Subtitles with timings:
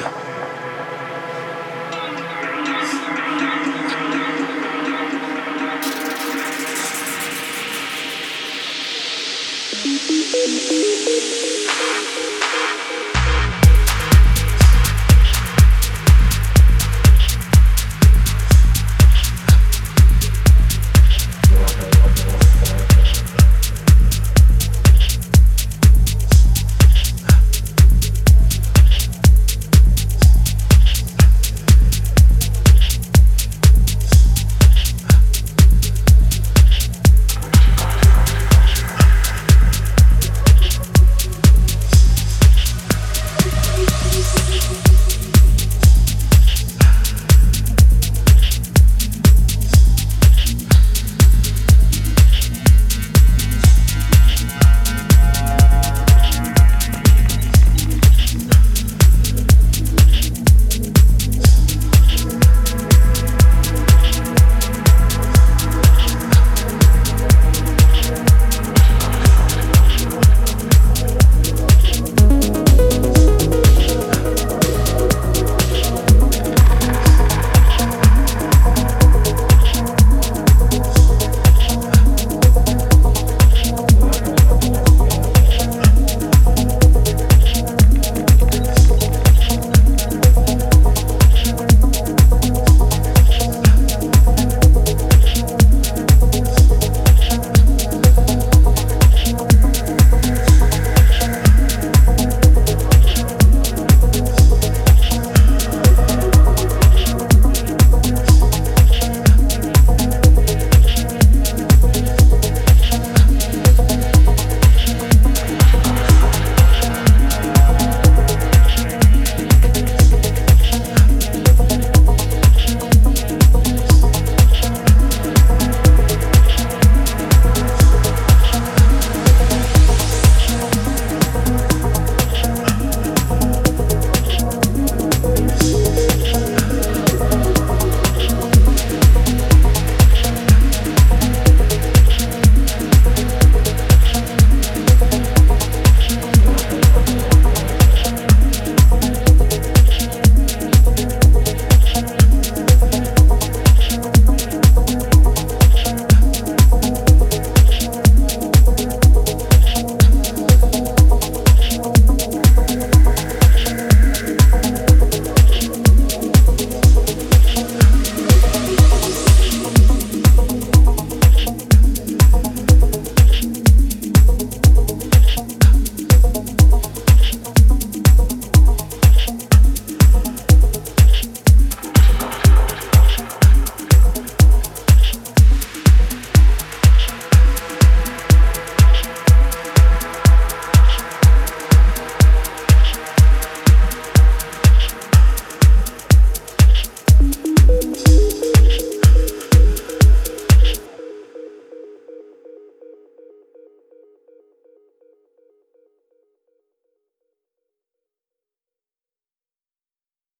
[0.00, 0.33] Yeah.